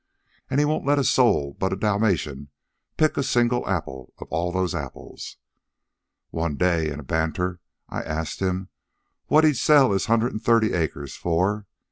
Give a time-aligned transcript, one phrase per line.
[0.49, 2.49] And he won't let a soul but a Dalmatian
[2.97, 5.37] pick a single apple of all those apples.
[6.31, 8.69] One day, in a banter, I asked him
[9.27, 11.67] what he'd sell his hundred and thirty acres for.